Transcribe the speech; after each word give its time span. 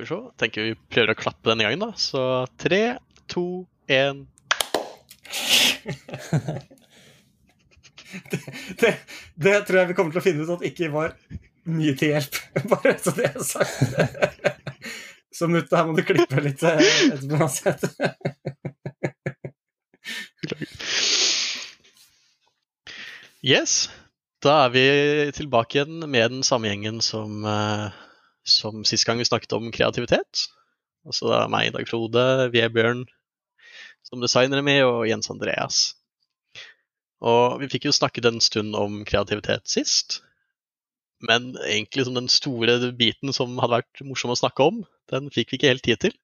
Skal 0.00 0.16
vi 0.16 0.22
se. 0.22 0.30
Tenker 0.40 0.64
vi 0.64 0.72
prøver 0.88 1.10
å 1.12 1.14
klappe 1.18 1.50
denne 1.50 1.64
gangen, 1.66 1.82
da. 1.84 1.90
Så 2.00 2.20
tre, 2.60 2.96
to, 3.28 3.66
én. 3.90 4.26
det, 8.80 8.94
det 9.36 9.66
tror 9.68 9.78
jeg 9.82 9.88
vi 9.90 9.94
kommer 9.98 10.12
til 10.14 10.20
å 10.22 10.24
finne 10.24 10.42
ut 10.46 10.54
at 10.56 10.64
ikke 10.70 10.88
var 10.94 11.08
mye 11.68 11.94
til 12.00 12.08
hjelp. 12.14 12.34
Bare 12.72 12.92
så 12.96 13.10
det 13.18 13.26
er 13.28 13.44
sagt. 13.44 13.76
Så 15.36 15.44
Mutte, 15.46 15.76
her 15.76 15.84
må 15.86 15.92
du 15.94 16.02
klippe 16.02 16.40
litt 16.42 16.62
eh, 16.66 16.80
etterpå 16.80 17.36
uansett. 17.38 17.84
Yes. 23.44 23.90
Da 24.42 24.64
er 24.64 24.70
vi 24.74 24.82
tilbake 25.36 25.78
igjen 25.78 26.02
med 26.10 26.30
den 26.34 26.42
samme 26.44 26.66
gjengen 26.72 27.00
som, 27.04 27.44
eh, 27.46 27.90
som 28.52 28.84
sist 28.88 29.06
gang 29.08 29.20
vi 29.20 29.28
snakket 29.28 29.54
om 29.56 29.70
kreativitet. 29.74 30.48
Altså 31.06 31.30
det 31.30 31.38
er 31.38 31.52
meg, 31.52 31.70
Dag 31.74 31.88
Frode, 31.88 32.26
Vebjørn 32.52 33.06
som 34.06 34.22
designere 34.22 34.64
med, 34.64 34.82
og 34.86 35.06
Jens 35.08 35.30
Andreas. 35.32 35.80
Og 37.20 37.60
vi 37.60 37.68
fikk 37.70 37.88
jo 37.88 37.94
snakket 37.94 38.30
en 38.30 38.40
stund 38.42 38.76
om 38.78 39.02
kreativitet 39.08 39.68
sist. 39.68 40.20
Men 41.20 41.52
egentlig 41.66 42.06
som 42.06 42.16
den 42.16 42.30
store 42.32 42.78
biten 42.96 43.34
som 43.36 43.58
hadde 43.60 43.82
vært 43.82 44.02
morsom 44.08 44.32
å 44.32 44.38
snakke 44.40 44.66
om, 44.72 44.82
den 45.12 45.28
fikk 45.34 45.52
vi 45.52 45.60
ikke 45.60 45.72
helt 45.74 45.84
tid 45.84 46.00
til. 46.06 46.16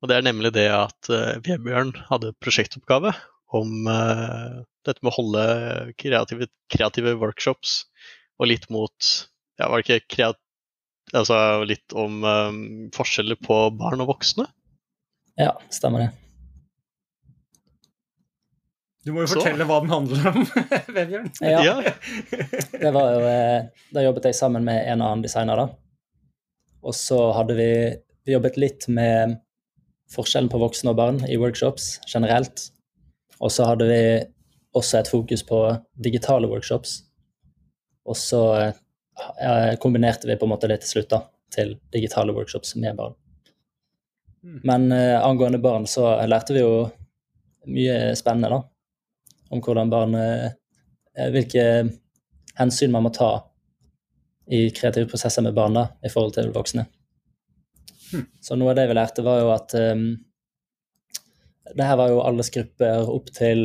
Og 0.00 0.08
det 0.08 0.16
er 0.16 0.24
nemlig 0.24 0.52
det 0.56 0.68
at 0.72 1.10
uh, 1.12 1.36
Vebjørn 1.44 1.92
hadde 2.08 2.34
prosjektoppgave 2.44 3.12
om 3.54 3.86
uh, 3.88 4.64
dette 4.84 5.00
med 5.04 5.12
å 5.12 5.16
holde 5.18 5.44
kreative, 6.00 6.48
kreative, 6.72 7.14
workshops 7.20 7.84
og 8.40 8.50
litt 8.50 8.66
mot 8.72 9.12
Ja, 9.60 9.68
var 9.68 9.80
det 9.80 9.84
ikke 9.84 10.16
kreat... 10.16 10.40
Altså 11.14 11.36
litt 11.68 11.94
om 11.94 12.24
um, 12.26 12.60
forskjeller 12.94 13.38
på 13.38 13.58
barn 13.78 14.02
og 14.02 14.10
voksne? 14.16 14.48
Ja, 15.38 15.52
stemmer 15.70 16.04
det. 16.04 16.10
Du 19.04 19.12
må 19.12 19.24
jo 19.24 19.28
Så. 19.28 19.38
fortelle 19.38 19.66
hva 19.68 19.80
den 19.84 19.92
handler 19.92 20.28
om, 20.30 20.44
Vebjørn. 20.96 21.30
Ja. 21.44 21.76
det 22.80 22.92
var 22.94 23.10
jo 23.12 23.24
eh, 23.28 23.66
Da 23.92 24.04
jobbet 24.06 24.30
jeg 24.30 24.38
sammen 24.38 24.64
med 24.64 24.80
en 24.88 25.02
annen 25.04 25.24
designer, 25.24 25.60
da. 25.60 25.66
Og 26.84 26.96
så 26.96 27.18
hadde 27.36 27.56
vi, 27.58 27.68
vi 28.24 28.32
jobbet 28.34 28.56
litt 28.60 28.86
med 28.92 29.36
forskjellen 30.14 30.50
på 30.52 30.60
voksne 30.60 30.92
og 30.92 30.98
barn 31.00 31.20
i 31.28 31.36
workshops 31.40 31.98
generelt. 32.08 32.70
Og 33.40 33.52
så 33.52 33.68
hadde 33.68 33.88
vi 33.88 34.00
også 34.76 34.98
et 35.00 35.10
fokus 35.12 35.44
på 35.46 35.60
digitale 36.04 36.48
workshops. 36.50 37.02
Og 38.08 38.16
så 38.20 38.42
ja, 38.60 38.72
kombinerte 39.80 40.26
vi 40.26 40.36
på 40.36 40.46
en 40.46 40.52
måte 40.54 40.68
det 40.70 40.80
til 40.82 40.96
slutt 40.96 41.12
da, 41.12 41.20
til 41.54 41.76
digitale 41.94 42.34
workshops 42.34 42.74
med 42.76 42.96
barn. 42.98 43.14
Mm. 44.44 44.60
Men 44.66 44.92
eh, 44.92 45.16
angående 45.22 45.60
barn 45.62 45.86
så 45.88 46.10
lærte 46.28 46.56
vi 46.56 46.64
jo 46.64 46.86
mye 47.70 48.14
spennende, 48.18 48.50
da 48.52 48.62
om 49.54 49.62
hvordan 49.62 49.92
barn 49.92 50.18
eh, 50.18 50.52
Hvilke 51.30 51.64
hensyn 52.58 52.90
man 52.90 53.04
må 53.06 53.10
ta 53.14 53.28
i 54.50 54.66
kreative 54.74 55.06
prosesser 55.06 55.44
med 55.46 55.54
barn 55.54 55.76
da, 55.78 55.84
i 56.02 56.10
forhold 56.10 56.34
til 56.34 56.48
voksne. 56.50 56.82
Hmm. 58.10 58.24
Så 58.42 58.56
noe 58.58 58.72
av 58.72 58.80
det 58.80 58.88
vi 58.90 58.96
lærte, 58.98 59.22
var 59.22 59.38
jo 59.38 59.52
at 59.54 59.76
um, 59.78 60.02
det 61.70 61.86
her 61.86 62.00
var 62.00 62.10
jo 62.10 62.18
aldersgrupper 62.26 63.12
opp 63.14 63.30
til 63.38 63.62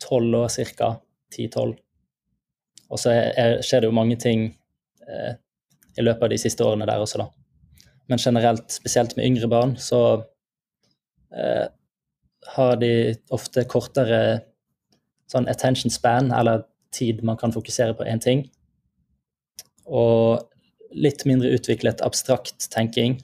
tolv 0.00 0.38
år 0.40 0.48
ca. 0.72 0.88
Ti-tolv. 1.36 1.76
Og 2.90 2.98
så 2.98 3.12
er, 3.14 3.60
skjer 3.62 3.84
det 3.84 3.90
jo 3.90 3.96
mange 3.96 4.16
ting 4.20 4.48
eh, 5.06 5.34
i 5.98 6.04
løpet 6.04 6.26
av 6.26 6.32
de 6.32 6.40
siste 6.40 6.66
årene 6.66 6.88
der 6.88 7.02
også, 7.02 7.22
da. 7.22 7.28
Men 8.10 8.18
generelt, 8.18 8.66
spesielt 8.74 9.14
med 9.16 9.28
yngre 9.28 9.48
barn, 9.50 9.76
så 9.78 10.00
eh, 11.30 11.66
har 12.56 12.78
de 12.80 12.92
ofte 13.30 13.64
kortere 13.70 14.20
sånn 15.30 15.46
attention 15.50 15.92
span, 15.94 16.32
eller 16.34 16.64
tid 16.94 17.22
man 17.22 17.38
kan 17.38 17.54
fokusere 17.54 17.94
på 17.94 18.06
én 18.10 18.22
ting. 18.22 18.48
Og 19.86 20.42
litt 20.90 21.22
mindre 21.28 21.52
utviklet 21.54 22.02
abstrakt 22.02 22.66
tenking. 22.72 23.20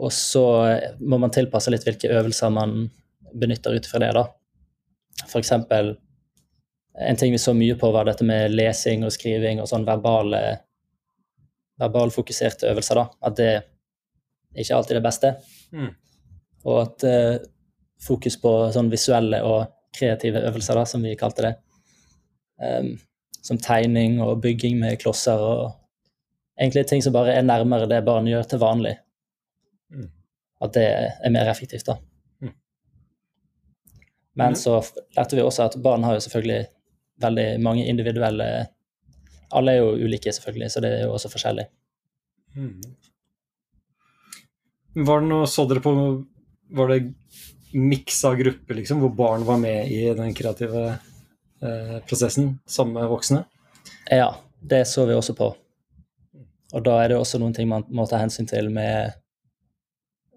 Og 0.00 0.12
så 0.16 0.44
må 1.00 1.18
man 1.20 1.32
tilpasse 1.34 1.72
litt 1.72 1.84
hvilke 1.84 2.08
øvelser 2.08 2.52
man 2.54 2.88
benytter 3.36 3.76
ut 3.76 3.86
fra 3.86 4.00
det. 4.00 4.14
da. 4.16 4.24
For 5.26 5.42
eksempel, 5.42 5.98
en 6.98 7.16
ting 7.16 7.32
vi 7.32 7.38
så 7.38 7.54
mye 7.54 7.76
på, 7.78 7.90
var 7.94 8.08
dette 8.08 8.26
med 8.26 8.54
lesing 8.54 9.04
og 9.06 9.12
skriving 9.14 9.60
og 9.62 9.68
sånn 9.70 9.86
verbale 9.86 10.42
verbalfokuserte 11.80 12.68
øvelser. 12.68 12.94
da, 12.94 13.06
At 13.22 13.36
det 13.36 13.52
ikke 14.54 14.76
alltid 14.76 14.96
er 14.96 15.00
det 15.00 15.06
beste. 15.06 15.34
Mm. 15.72 15.90
Og 16.68 16.80
at 16.82 17.04
uh, 17.06 17.36
fokus 18.02 18.36
på 18.40 18.52
sånn 18.74 18.90
visuelle 18.92 19.42
og 19.46 19.70
kreative 19.96 20.42
øvelser, 20.50 20.76
da, 20.76 20.84
som 20.84 21.04
vi 21.04 21.16
kalte 21.18 21.46
det. 21.46 21.54
Um, 22.60 22.98
som 23.40 23.58
tegning 23.58 24.18
og 24.20 24.42
bygging 24.42 24.76
med 24.80 24.98
klosser 25.00 25.40
og 25.40 25.70
egentlig 26.60 26.84
ting 26.90 27.00
som 27.00 27.14
bare 27.14 27.38
er 27.38 27.46
nærmere 27.46 27.88
det 27.88 28.02
barn 28.04 28.28
gjør 28.28 28.44
til 28.50 28.60
vanlig. 28.60 28.98
Mm. 29.88 30.10
At 30.60 30.74
det 30.76 30.84
er 30.90 31.32
mer 31.32 31.48
effektivt, 31.48 31.86
da. 31.88 31.96
Mm. 32.44 32.52
Men 34.36 34.52
mm. 34.52 34.60
så 34.60 34.76
lærte 35.16 35.38
vi 35.38 35.46
også 35.46 35.70
at 35.70 35.78
barn 35.82 36.04
har 36.04 36.18
jo 36.18 36.26
selvfølgelig 36.26 36.66
veldig 37.20 37.46
mange 37.62 37.86
individuelle 37.88 38.48
Alle 39.50 39.72
er 39.74 39.80
jo 39.80 40.06
ulike, 40.06 40.32
selvfølgelig, 40.32 40.70
så 40.70 40.80
det 40.84 40.90
er 40.94 41.00
jo 41.08 41.14
også 41.16 41.28
forskjellig. 41.32 41.64
Mm. 42.54 42.82
Var 45.06 45.22
det 45.22 45.30
noe, 45.30 45.48
Så 45.50 45.64
dere 45.66 45.82
på 45.82 45.94
var 46.70 46.92
det 46.92 47.00
miksa 47.72 48.28
av 48.28 48.36
grupper, 48.38 48.74
liksom, 48.78 49.00
hvor 49.02 49.10
barn 49.14 49.44
var 49.46 49.58
med 49.58 49.90
i 49.90 50.14
den 50.14 50.34
kreative 50.34 50.98
eh, 51.62 51.98
prosessen 52.06 52.58
sammen 52.66 52.94
med 52.98 53.08
voksne? 53.10 53.44
Ja, 54.10 54.34
det 54.60 54.84
så 54.90 55.06
vi 55.06 55.14
også 55.14 55.34
på. 55.38 55.56
Og 56.70 56.84
da 56.86 57.02
er 57.02 57.08
det 57.10 57.18
også 57.18 57.38
noen 57.42 57.54
ting 57.54 57.68
man 57.70 57.84
må 57.90 58.06
ta 58.06 58.16
hensyn 58.20 58.46
til 58.50 58.70
med 58.70 59.12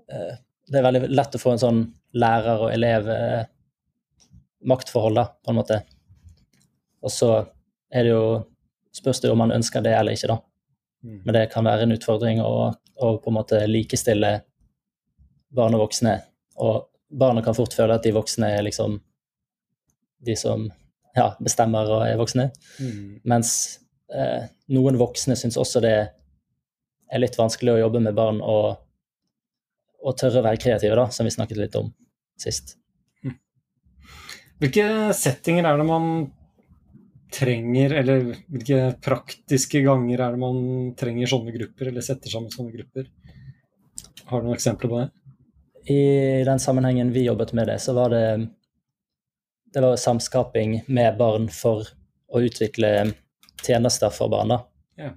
eh, 0.10 0.34
Det 0.70 0.78
er 0.80 0.88
veldig 0.88 1.08
lett 1.14 1.36
å 1.38 1.42
få 1.42 1.52
en 1.54 1.62
sånn 1.62 1.94
lærer- 2.18 2.62
og 2.66 2.74
elev-maktforhold, 2.74 5.16
da, 5.18 5.26
på 5.44 5.50
en 5.52 5.60
måte. 5.60 5.76
Og 7.04 7.12
så 7.12 7.32
er 7.94 8.06
det 8.06 8.14
jo 8.14 8.26
spørs 8.94 9.22
det 9.24 9.32
om 9.32 9.42
man 9.42 9.54
ønsker 9.56 9.84
det 9.84 9.94
eller 9.98 10.16
ikke, 10.16 10.30
da. 10.32 10.40
Mm. 11.04 11.20
Men 11.26 11.36
det 11.36 11.48
kan 11.52 11.66
være 11.68 11.86
en 11.86 11.96
utfordring 11.96 12.42
å, 12.44 12.72
å 12.74 13.14
på 13.20 13.32
en 13.32 13.38
måte 13.38 13.60
likestille 13.68 14.34
barn 15.54 15.76
og 15.76 15.88
voksne. 15.88 16.16
Og 16.64 16.86
barna 17.14 17.44
kan 17.46 17.58
fort 17.58 17.76
føle 17.76 17.98
at 17.98 18.06
de 18.06 18.14
voksne 18.16 18.50
er 18.56 18.66
liksom 18.66 19.00
de 20.24 20.36
som 20.40 20.70
ja, 21.18 21.34
bestemmer 21.44 21.90
og 21.92 22.06
er 22.08 22.20
voksne. 22.22 22.48
Mm. 22.80 23.20
Mens 23.30 23.56
eh, 24.14 24.48
noen 24.74 24.98
voksne 25.02 25.36
syns 25.38 25.60
også 25.60 25.84
det 25.84 25.98
er 27.14 27.22
litt 27.22 27.36
vanskelig 27.38 27.76
å 27.76 27.82
jobbe 27.84 28.02
med 28.06 28.16
barn 28.18 28.40
og, 28.42 28.78
og 30.02 30.16
tørre 30.18 30.42
å 30.42 30.48
være 30.48 30.62
kreative, 30.62 30.96
da, 30.98 31.10
som 31.14 31.28
vi 31.28 31.36
snakket 31.36 31.60
litt 31.60 31.76
om 31.78 31.92
sist. 32.40 32.78
Hvilke 34.62 35.12
settinger 35.18 35.66
er 35.68 35.80
det 35.80 35.86
man 35.90 36.06
trenger, 37.34 37.98
eller 38.02 38.30
hvilke 38.52 38.94
praktiske 39.04 39.82
ganger 39.86 40.22
er 40.22 40.36
det 40.36 40.42
man 40.42 40.62
trenger 41.00 41.30
sånne 41.30 41.54
grupper, 41.56 41.90
eller 41.90 42.06
setter 42.06 42.32
sammen 42.34 42.54
sånne 42.54 42.76
grupper? 42.76 43.10
Har 44.30 44.42
du 44.42 44.48
noen 44.48 44.58
eksempler 44.58 44.92
på 44.92 45.02
det? 45.02 45.10
i 45.86 46.44
den 46.44 46.60
sammenhengen 46.60 47.12
vi 47.12 47.24
jobbet 47.24 47.54
med 47.54 47.68
det, 47.68 47.80
så 47.80 47.94
var 47.94 48.10
det 48.10 48.48
det 49.74 49.82
var 49.82 49.96
samskaping 49.96 50.84
med 50.88 51.18
barn 51.18 51.50
for 51.50 51.88
å 52.28 52.42
utvikle 52.42 53.14
tjenester 53.66 54.10
for 54.14 54.30
barna. 54.30 54.60
Ja. 54.96 55.10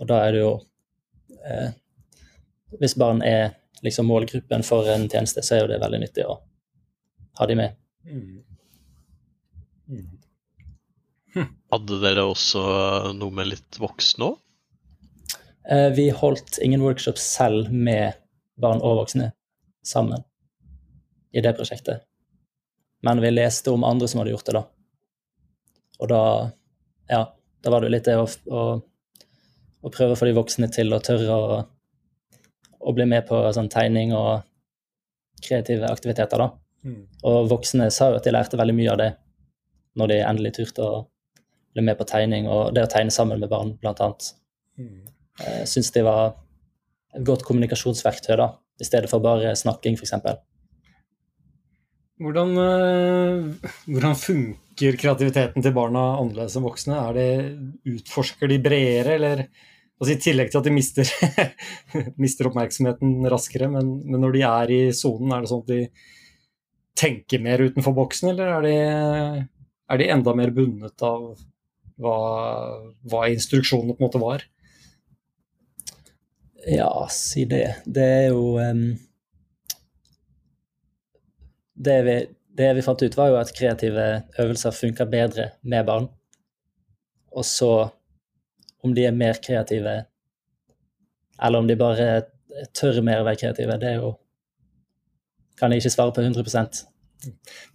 Og 0.00 0.08
da 0.08 0.22
er 0.24 0.32
det 0.32 0.40
jo 0.40 0.52
eh, 1.44 1.74
Hvis 2.80 2.96
barn 2.98 3.20
er 3.22 3.52
liksom 3.84 4.08
målgruppen 4.08 4.64
for 4.66 4.88
en 4.90 5.04
tjeneste, 5.08 5.44
så 5.44 5.54
er 5.54 5.60
jo 5.60 5.68
det 5.70 5.78
veldig 5.82 6.00
nyttig 6.00 6.24
å 6.26 6.40
ha 7.38 7.46
de 7.46 7.54
med. 7.54 7.76
Mm. 8.08 8.40
Mm. 9.86 10.08
Hadde 11.74 11.98
dere 11.98 12.22
også 12.30 12.62
noe 13.18 13.34
med 13.34 13.48
litt 13.50 13.78
voksne 13.82 14.28
òg? 14.28 14.40
Eh, 15.64 15.90
vi 15.96 16.10
holdt 16.14 16.60
ingen 16.62 16.84
workshops 16.84 17.24
selv 17.34 17.72
med 17.72 18.14
barn 18.60 18.82
og 18.84 19.00
voksne 19.00 19.32
sammen 19.82 20.22
i 21.34 21.42
det 21.42 21.54
prosjektet. 21.58 22.04
Men 23.02 23.20
vi 23.20 23.32
leste 23.32 23.72
om 23.72 23.84
andre 23.84 24.08
som 24.08 24.20
hadde 24.20 24.34
gjort 24.36 24.46
det, 24.46 24.60
da. 24.60 24.64
Og 26.00 26.12
da 26.12 26.24
Ja, 27.04 27.24
da 27.60 27.70
var 27.70 27.82
det 27.84 27.90
litt 27.92 28.06
det 28.08 28.14
å, 28.16 28.24
å, 28.24 28.60
å 29.84 29.90
prøve 29.92 30.14
å 30.14 30.16
få 30.16 30.24
de 30.24 30.36
voksne 30.38 30.70
til 30.72 30.94
å 30.96 31.02
tørre 31.04 31.34
å, 31.36 31.58
å 32.80 32.94
bli 32.96 33.04
med 33.04 33.26
på 33.28 33.42
sånn 33.52 33.68
tegning 33.68 34.14
og 34.16 34.46
kreative 35.44 35.90
aktiviteter, 35.92 36.40
da. 36.40 36.48
Mm. 36.84 37.02
Og 37.28 37.50
voksne 37.50 37.90
sa 37.92 38.08
jo 38.08 38.20
at 38.20 38.24
de 38.24 38.32
lærte 38.32 38.56
veldig 38.60 38.76
mye 38.78 38.94
av 38.94 39.02
det 39.02 39.10
når 40.00 40.12
de 40.14 40.18
endelig 40.24 40.54
turte 40.56 40.86
å 40.86 41.02
bli 41.74 41.84
med 41.84 41.98
på 41.98 42.06
tegning, 42.08 42.48
og 42.50 42.72
det 42.74 42.86
å 42.86 42.90
tegne 42.90 43.12
sammen 43.14 43.42
med 43.42 43.50
barn, 43.50 43.74
annet. 43.82 44.30
Mm. 44.78 45.04
Eh, 45.42 45.62
Syns 45.68 45.90
de 45.94 46.04
var 46.06 46.36
et 47.14 47.26
godt 47.26 47.44
kommunikasjonsverktøy, 47.46 48.34
da, 48.38 48.50
i 48.80 48.86
stedet 48.86 49.10
for 49.10 49.22
bare 49.24 49.54
snakking, 49.58 49.98
f.eks. 49.98 50.14
Hvordan, 52.22 52.50
eh, 52.62 53.70
hvordan 53.90 54.14
funker 54.18 54.98
kreativiteten 55.00 55.64
til 55.64 55.74
barna 55.74 56.12
annerledes 56.20 56.54
enn 56.54 56.66
voksne? 56.66 56.98
Er 57.10 57.16
det, 57.18 57.30
utforsker 57.90 58.50
de 58.50 58.60
bredere, 58.62 59.16
eller 59.18 59.46
altså 59.98 60.14
I 60.14 60.20
tillegg 60.22 60.52
til 60.52 60.60
at 60.60 60.68
de 60.68 60.74
mister, 60.74 61.10
mister 62.22 62.50
oppmerksomheten 62.50 63.26
raskere, 63.30 63.70
men, 63.70 63.96
men, 64.06 64.20
når 64.22 64.36
de 64.36 64.44
er 64.46 64.74
i 64.74 64.82
sonen, 64.94 65.34
er 65.34 65.42
det 65.42 65.50
sånn 65.50 65.64
at 65.66 65.72
de 65.72 65.80
tenker 66.94 67.42
mer 67.42 67.62
utenfor 67.66 67.94
boksen, 67.96 68.30
eller 68.30 68.52
er 68.58 68.68
de, 68.68 68.76
er 69.90 70.00
de 70.00 70.10
enda 70.14 70.34
mer 70.38 70.54
bundet 70.54 71.02
av 71.02 71.34
hva, 72.00 72.18
hva 73.06 73.24
instruksjonene 73.32 73.94
på 73.94 74.02
en 74.02 74.06
måte 74.08 74.22
var? 74.22 74.44
Ja, 76.64 76.90
si 77.12 77.44
det. 77.48 77.66
Det 77.84 78.06
er 78.20 78.30
jo 78.32 78.54
um 78.58 78.86
det 81.74 82.02
vi, 82.02 82.16
det 82.54 82.74
vi 82.74 82.82
fant 82.86 83.02
ut, 83.02 83.16
var 83.18 83.32
jo 83.32 83.38
at 83.40 83.52
kreative 83.56 84.06
øvelser 84.38 84.74
funker 84.74 85.08
bedre 85.10 85.50
med 85.62 85.86
barn. 85.86 86.08
Og 87.34 87.44
så 87.44 87.70
om 88.84 88.94
de 88.94 89.06
er 89.08 89.16
mer 89.16 89.40
kreative, 89.42 90.04
eller 91.42 91.58
om 91.58 91.68
de 91.68 91.76
bare 91.76 92.08
tør 92.76 93.00
mer 93.02 93.22
å 93.22 93.26
være 93.26 93.40
kreative, 93.40 93.78
det 93.80 93.94
er 93.94 94.02
jo 94.02 94.14
kan 95.58 95.72
jeg 95.72 95.84
ikke 95.84 95.94
svare 95.94 96.10
på 96.10 96.22
100% 96.24 96.80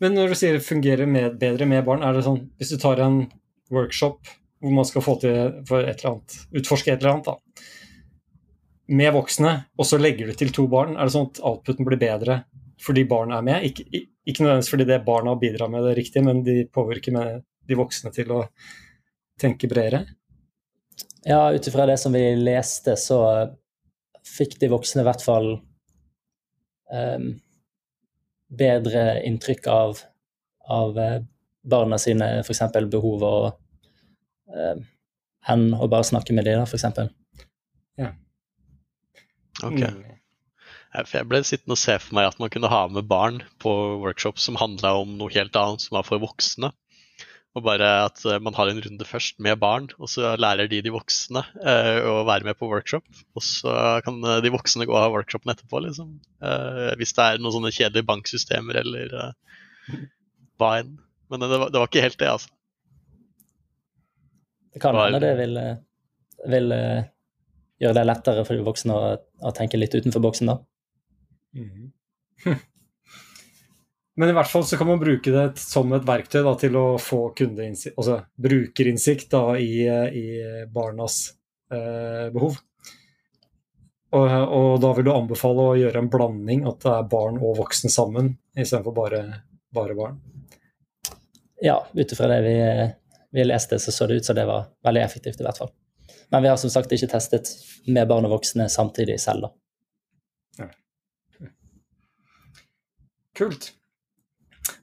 Men 0.04 0.12
når 0.12 0.34
du 0.34 0.36
sier 0.36 0.58
det 0.58 0.66
fungerer 0.66 1.08
med, 1.08 1.38
bedre 1.40 1.66
med 1.66 1.86
barn, 1.88 2.04
er 2.04 2.14
det 2.14 2.26
sånn 2.26 2.42
hvis 2.60 2.74
du 2.74 2.78
tar 2.80 3.00
en 3.04 3.22
workshop 3.74 4.30
hvor 4.60 4.76
man 4.76 4.88
skal 4.88 5.04
få 5.04 5.16
til 5.22 5.60
for 5.68 5.86
et 5.86 6.02
eller 6.02 6.16
annet, 6.16 6.38
utforske 6.60 6.92
et 6.92 7.00
eller 7.00 7.14
annet, 7.14 7.30
da, 7.30 7.64
med 8.90 9.14
voksne, 9.14 9.54
og 9.78 9.88
så 9.88 10.00
legger 10.02 10.28
du 10.30 10.38
til 10.38 10.52
to 10.56 10.66
barn, 10.72 10.98
er 10.98 11.08
det 11.08 11.14
sånn 11.14 11.30
at 11.30 11.42
outputen 11.46 11.88
blir 11.88 12.02
bedre 12.02 12.44
fordi 12.80 13.04
barn 13.08 13.34
er 13.36 13.44
med. 13.44 13.66
Ikke, 13.68 13.84
ikke 14.24 14.44
nødvendigvis 14.46 14.72
fordi 14.72 14.86
det 14.88 15.02
barna 15.04 15.34
bidrar 15.40 15.72
med, 15.72 15.84
det 15.84 15.98
riktige, 15.98 16.24
men 16.24 16.46
de 16.46 16.62
påvirker 16.72 17.12
med 17.16 17.42
de 17.68 17.78
voksne 17.78 18.12
til 18.16 18.32
å 18.32 18.44
tenke 19.40 19.68
bredere. 19.72 20.06
Ja, 21.28 21.50
ut 21.52 21.68
ifra 21.68 21.86
det 21.90 21.98
som 22.00 22.16
vi 22.16 22.24
leste, 22.40 22.96
så 23.00 23.20
fikk 24.28 24.56
de 24.62 24.72
voksne 24.72 25.04
i 25.04 25.08
hvert 25.10 25.24
fall 25.24 25.50
um, 26.92 27.28
bedre 28.50 29.04
inntrykk 29.28 29.68
av, 29.70 30.00
av 30.72 30.98
eh, 31.00 31.20
barna 31.64 32.00
sine 32.02 32.28
f.eks. 32.44 32.64
behov 32.92 33.26
og, 33.28 33.50
enn 35.50 35.66
å 35.74 35.90
bare 35.92 36.08
snakke 36.08 36.36
med 36.36 36.48
dem, 36.48 36.64
f.eks. 36.64 36.86
Ja. 38.00 38.14
Ok. 39.64 39.82
Mm. 39.84 40.20
Jeg 40.90 41.28
ble 41.30 41.42
sittende 41.46 41.76
og 41.76 41.82
se 41.82 41.96
for 42.02 42.18
meg 42.18 42.32
at 42.32 42.40
man 42.42 42.50
kunne 42.50 42.70
ha 42.72 42.82
med 42.90 43.06
barn 43.10 43.44
på 43.62 43.72
workshops 44.02 44.48
som 44.48 44.58
handla 44.58 44.96
om 44.98 45.18
noe 45.20 45.34
helt 45.36 45.58
annet, 45.60 45.84
som 45.86 46.00
var 46.00 46.08
for 46.08 46.22
voksne. 46.22 46.72
Og 47.58 47.66
bare 47.66 47.88
at 48.06 48.22
eh, 48.30 48.40
man 48.42 48.56
har 48.58 48.70
en 48.70 48.80
runde 48.82 49.06
først 49.06 49.40
med 49.42 49.58
barn, 49.62 49.88
og 49.98 50.10
så 50.12 50.36
lærer 50.38 50.70
de 50.70 50.82
de 50.86 50.94
voksne 50.94 51.42
eh, 51.66 52.00
å 52.06 52.22
være 52.28 52.46
med 52.46 52.58
på 52.60 52.70
workshop. 52.70 53.06
Og 53.38 53.46
så 53.46 53.74
kan 54.06 54.18
eh, 54.22 54.42
de 54.46 54.54
voksne 54.54 54.86
gå 54.90 54.98
ha 54.98 55.10
workshopen 55.14 55.54
etterpå, 55.54 55.82
liksom. 55.86 56.16
Eh, 56.46 56.92
hvis 57.02 57.14
det 57.18 57.26
er 57.26 57.42
noen 57.42 57.58
sånne 57.58 57.74
kjedelige 57.74 58.10
banksystemer 58.10 58.82
eller 58.84 59.16
eh, 59.24 60.04
hva 60.62 60.74
enn. 60.82 60.94
Men 61.30 61.44
det 61.44 61.50
var, 61.52 61.70
det 61.70 61.82
var, 61.82 61.92
ikke 61.92 62.06
helt 62.06 62.20
det, 62.20 62.32
altså. 62.32 62.50
Det 64.74 64.82
kan 64.82 64.98
hende 64.98 65.22
det 65.22 65.34
vil, 65.40 65.58
eh, 65.58 65.78
vil 66.50 66.74
gjøre 67.82 67.98
det 67.98 68.08
lettere 68.10 68.46
for 68.48 68.58
de 68.58 68.66
voksne 68.66 68.96
å, 68.96 69.14
å 69.18 69.54
tenke 69.56 69.80
litt 69.80 69.96
utenfor 69.96 70.24
boksen, 70.24 70.52
da. 70.52 70.60
Mm. 71.58 71.90
Men 74.20 74.34
i 74.34 74.36
hvert 74.36 74.52
fall 74.52 74.66
så 74.68 74.76
kan 74.76 74.90
man 74.90 75.00
bruke 75.00 75.32
det 75.32 75.46
som 75.64 75.94
et 75.96 76.04
verktøy 76.04 76.42
da, 76.44 76.52
til 76.60 76.76
å 76.76 76.88
få 77.00 77.30
kundeinnsikt, 77.40 77.96
altså 77.96 78.18
brukerinnsikt 78.36 79.30
da, 79.32 79.44
i, 79.56 79.86
i, 79.88 80.26
barnas 80.74 81.22
eh, 81.72 82.26
behov. 82.34 82.58
Og, 84.10 84.26
og, 84.26 84.74
da 84.84 84.92
vil 84.98 85.08
du 85.08 85.14
anbefale 85.14 85.70
å 85.70 85.78
gjøre 85.80 86.02
en 86.04 86.12
blanding, 86.12 86.66
at 86.68 86.84
det 86.84 86.92
er 86.98 87.08
barn 87.14 87.40
og 87.40 87.62
voksen 87.62 87.94
sammen, 87.94 88.34
istedenfor 88.58 88.98
bare, 88.98 89.22
bare 89.72 89.96
barn? 89.96 90.20
Ja, 91.62 91.78
ut 91.94 92.12
ifra 92.12 92.30
det 92.32 92.42
vi, 92.46 92.56
vi, 93.36 93.46
leste, 93.46 93.80
så 93.80 93.92
så 93.92 94.08
det 94.08 94.22
ut 94.22 94.26
som 94.26 94.38
det 94.38 94.48
var 94.48 94.70
veldig 94.86 95.02
effektivt, 95.04 95.42
i 95.42 95.48
hvert 95.48 95.60
fall. 95.60 95.74
Men 96.32 96.46
vi 96.46 96.52
har 96.52 96.60
som 96.62 96.72
sagt 96.72 96.92
ikke 96.94 97.10
testet 97.12 97.52
med 97.88 98.08
barn 98.08 98.28
og 98.28 98.38
voksne 98.38 98.70
samtidig 98.72 99.20
selv, 99.22 99.50
da. 99.50 99.56
Kult. 103.40 103.70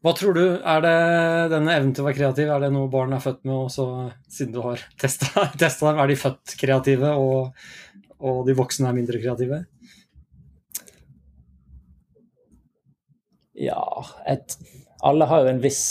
Hva 0.00 0.12
tror 0.16 0.36
du, 0.36 0.44
er 0.56 0.82
det 0.84 0.96
denne 1.52 1.74
evnen 1.76 1.92
til 1.94 2.04
å 2.04 2.06
være 2.06 2.16
kreativ, 2.16 2.50
er 2.52 2.62
det 2.62 2.70
noe 2.74 2.88
barn 2.90 3.12
er 3.12 3.22
født 3.22 3.42
med, 3.44 3.54
også, 3.66 3.86
siden 4.32 4.54
du 4.54 4.60
har 4.64 4.82
testa 5.02 5.48
dem? 5.58 6.00
Er 6.00 6.10
de 6.10 6.18
født 6.20 6.54
kreative, 6.60 7.10
og, 7.20 7.56
og, 8.20 8.44
de 8.46 8.56
voksne 8.56 8.88
er 8.90 8.96
mindre 8.96 9.20
kreative? 9.22 9.64
Ja 13.56 13.80
et, 14.28 14.52
Alle 15.06 15.28
har 15.30 15.44
jo 15.44 15.52
en 15.54 15.62
viss 15.62 15.84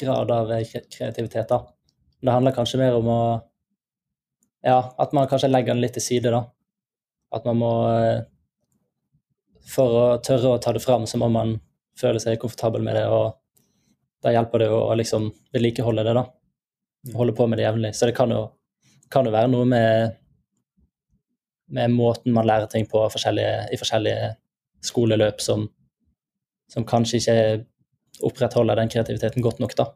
grad 0.00 0.30
av 0.30 0.52
kreativitet, 0.70 1.48
da. 1.48 1.62
Det 2.22 2.32
handler 2.32 2.54
kanskje 2.56 2.80
mer 2.80 2.96
om 3.00 3.12
å 3.12 3.20
Ja, 4.66 4.80
at 4.98 5.12
man 5.14 5.28
kanskje 5.30 5.50
legger 5.52 5.74
den 5.74 5.82
litt 5.84 5.94
til 5.94 6.02
side, 6.02 6.32
da. 6.34 6.42
At 7.32 7.44
man 7.46 7.58
må 7.60 7.72
For 9.66 9.98
å 10.00 10.04
tørre 10.22 10.54
å 10.54 10.62
ta 10.62 10.72
det 10.72 10.82
fram, 10.82 11.06
så 11.06 11.18
må 11.18 11.28
man 11.30 11.56
føle 11.98 12.20
seg 12.22 12.38
komfortabel 12.38 12.84
med 12.84 12.94
det, 12.94 13.06
og 13.10 13.34
da 14.22 14.32
hjelper 14.34 14.62
det 14.62 14.68
å 14.70 14.94
liksom 14.94 15.30
vedlikeholde 15.54 16.04
det, 16.06 16.14
da. 16.18 16.24
Holde 17.16 17.34
på 17.34 17.46
med 17.46 17.58
det 17.58 17.66
jevnlig. 17.66 17.94
Så 17.96 18.06
det 18.06 18.14
kan 18.14 18.30
jo, 18.30 18.44
kan 19.10 19.26
jo 19.26 19.32
være 19.34 19.50
noe 19.50 19.66
med, 19.66 20.16
med 21.74 21.94
måten 21.94 22.34
man 22.34 22.46
lærer 22.46 22.70
ting 22.70 22.86
på 22.90 23.02
forskjellige, 23.10 23.66
i 23.74 23.80
forskjellige 23.80 24.30
skoleløp 24.86 25.42
som, 25.42 25.66
som 26.70 26.86
kanskje 26.86 27.20
ikke 27.20 27.36
opprettholder 28.24 28.78
den 28.80 28.90
kreativiteten 28.92 29.44
godt 29.44 29.60
nok, 29.62 29.76
da. 29.76 29.90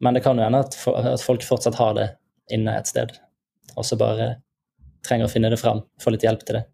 Men 0.00 0.16
det 0.16 0.24
kan 0.24 0.38
jo 0.38 0.46
hende 0.46 0.62
at, 0.64 0.76
at 0.88 1.22
folk 1.22 1.44
fortsatt 1.44 1.78
har 1.78 1.96
det 1.98 2.08
inne 2.52 2.74
et 2.78 2.88
sted, 2.88 3.12
og 3.76 3.86
så 3.86 3.98
bare 4.00 4.34
trenger 5.06 5.28
å 5.28 5.32
finne 5.32 5.50
det 5.52 5.60
fram, 5.60 5.84
få 6.02 6.12
litt 6.14 6.24
hjelp 6.26 6.44
til 6.46 6.60
det. 6.60 6.64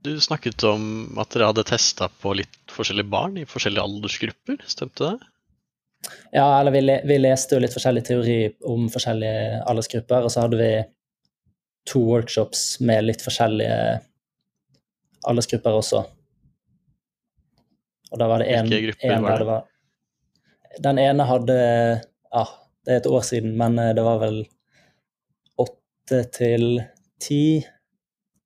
Du 0.00 0.14
snakket 0.20 0.62
om 0.64 1.18
at 1.20 1.34
dere 1.34 1.50
hadde 1.50 1.66
testa 1.68 2.08
på 2.22 2.32
litt 2.38 2.72
forskjellige 2.72 3.12
barn 3.12 3.36
i 3.36 3.48
forskjellige 3.48 3.84
aldersgrupper, 3.84 4.62
stemte 4.68 5.10
det? 5.10 5.30
Ja, 6.32 6.46
eller 6.60 6.72
vi, 6.72 6.80
vi, 7.04 7.18
leste 7.20 7.56
jo 7.56 7.60
litt 7.60 7.74
forskjellig 7.74 8.04
teori 8.06 8.38
om 8.68 8.86
forskjellige 8.92 9.60
aldersgrupper, 9.68 10.24
og 10.24 10.32
så 10.32 10.46
hadde 10.46 10.60
vi 10.60 10.70
to 11.90 12.00
workshops 12.06 12.78
med 12.80 13.04
litt 13.10 13.24
forskjellige 13.24 13.98
aldersgrupper 15.28 15.76
også. 15.76 16.04
Og 18.10 18.18
da 18.18 18.28
var 18.30 18.42
det 18.42 18.48
én 18.56 18.70
det? 18.70 19.46
Var, 19.46 19.66
den 20.82 20.98
ene 20.98 21.26
hadde 21.26 21.58
Ja, 22.30 22.44
det 22.86 22.92
er 22.94 23.00
et 23.00 23.10
år 23.10 23.24
siden, 23.26 23.56
men 23.58 23.78
eh, 23.78 23.92
det 23.94 24.04
var 24.06 24.20
vel 24.22 24.44
åtte 25.58 26.22
til 26.34 26.82
ti, 27.20 27.60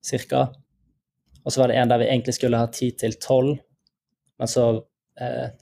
cirka. 0.03 0.47
Og 1.45 1.53
så 1.53 1.61
var 1.61 1.69
det 1.69 1.77
en 1.77 1.91
der 1.91 2.01
vi 2.01 2.09
egentlig 2.09 2.33
skulle 2.37 2.57
ha 2.57 2.67
ti 2.73 2.89
til 2.97 3.13
tolv, 3.21 3.59
men 4.41 4.49
så 4.49 4.65
eh, 5.21 5.53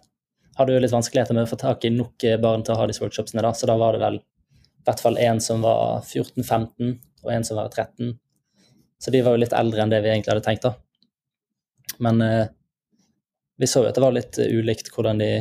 hadde 0.55 0.73
vi 0.73 0.79
litt 0.79 0.95
vanskeligheter 0.95 1.35
med 1.35 1.47
å 1.47 1.51
få 1.51 1.59
tak 1.59 1.83
i 1.85 1.91
nok 1.91 2.23
barn 2.41 2.63
til 2.63 2.75
å 2.75 2.79
ha 2.79 2.87
disse 2.87 3.03
workshopsene, 3.03 3.43
da, 3.43 3.51
så 3.53 3.67
da 3.69 3.75
var 3.79 3.97
det 3.97 4.03
vel 4.05 4.21
i 4.21 4.87
hvert 4.87 5.03
fall 5.03 5.19
én 5.19 5.39
som 5.43 5.63
var 5.63 6.01
14-15, 6.03 6.95
og 7.23 7.29
en 7.31 7.45
som 7.47 7.59
var 7.59 7.69
13. 7.71 8.15
Så 8.99 9.11
de 9.11 9.21
var 9.23 9.35
jo 9.35 9.43
litt 9.43 9.55
eldre 9.55 9.83
enn 9.83 9.91
det 9.91 10.01
vi 10.03 10.11
egentlig 10.11 10.33
hadde 10.33 10.45
tenkt, 10.47 10.65
da. 10.65 10.73
Men 12.03 12.21
eh, 12.21 12.47
vi 13.57 13.69
så 13.69 13.83
jo 13.83 13.91
at 13.91 13.97
det 13.97 14.03
var 14.03 14.15
litt 14.15 14.39
ulikt 14.39 14.89
hvordan 14.93 15.21
de 15.21 15.31